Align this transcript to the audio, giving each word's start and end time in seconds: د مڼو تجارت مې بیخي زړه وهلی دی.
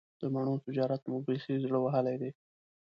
د 0.21 0.23
مڼو 0.33 0.55
تجارت 0.65 1.01
مې 1.09 1.17
بیخي 1.25 1.55
زړه 1.63 1.77
وهلی 1.81 2.15
دی. 2.21 2.31